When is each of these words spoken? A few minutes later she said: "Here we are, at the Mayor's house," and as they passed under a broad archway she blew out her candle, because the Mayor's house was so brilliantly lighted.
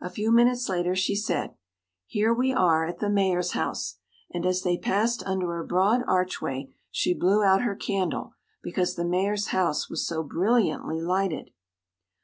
A 0.00 0.10
few 0.10 0.30
minutes 0.30 0.68
later 0.68 0.94
she 0.94 1.16
said: 1.16 1.56
"Here 2.06 2.32
we 2.32 2.52
are, 2.52 2.86
at 2.86 3.00
the 3.00 3.10
Mayor's 3.10 3.50
house," 3.50 3.96
and 4.30 4.46
as 4.46 4.62
they 4.62 4.78
passed 4.78 5.24
under 5.26 5.58
a 5.58 5.66
broad 5.66 6.04
archway 6.06 6.70
she 6.88 7.12
blew 7.14 7.42
out 7.42 7.62
her 7.62 7.74
candle, 7.74 8.34
because 8.62 8.94
the 8.94 9.04
Mayor's 9.04 9.48
house 9.48 9.90
was 9.90 10.06
so 10.06 10.22
brilliantly 10.22 11.00
lighted. 11.00 11.50